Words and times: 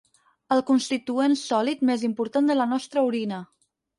El 0.53 0.61
constituent 0.69 1.35
sòlid 1.41 1.85
més 1.91 2.05
important 2.09 2.51
de 2.53 2.57
la 2.57 2.69
nostra 2.75 3.07
orina. 3.13 3.45